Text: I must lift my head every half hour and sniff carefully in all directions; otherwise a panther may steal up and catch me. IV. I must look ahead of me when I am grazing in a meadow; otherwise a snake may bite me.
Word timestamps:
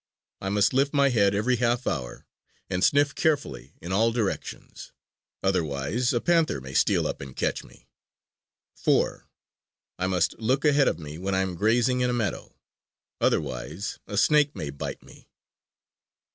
I 0.41 0.49
must 0.49 0.73
lift 0.73 0.95
my 0.95 1.09
head 1.09 1.35
every 1.35 1.57
half 1.57 1.85
hour 1.85 2.25
and 2.71 2.83
sniff 2.83 3.13
carefully 3.13 3.75
in 3.83 3.91
all 3.91 4.11
directions; 4.11 4.91
otherwise 5.43 6.11
a 6.11 6.19
panther 6.19 6.59
may 6.59 6.73
steal 6.73 7.05
up 7.05 7.21
and 7.21 7.35
catch 7.35 7.63
me. 7.63 7.87
IV. 8.83 9.25
I 9.99 10.07
must 10.07 10.39
look 10.39 10.65
ahead 10.65 10.87
of 10.87 10.97
me 10.97 11.19
when 11.19 11.35
I 11.35 11.41
am 11.43 11.53
grazing 11.53 12.01
in 12.01 12.09
a 12.09 12.13
meadow; 12.13 12.55
otherwise 13.19 13.99
a 14.07 14.17
snake 14.17 14.55
may 14.55 14.71
bite 14.71 15.03
me. 15.03 15.29